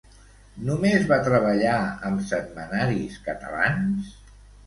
Només 0.69 1.03
va 1.11 1.19
treballar 1.27 1.75
amb 2.09 2.25
setmanaris 2.31 3.19
catalans? 3.27 4.09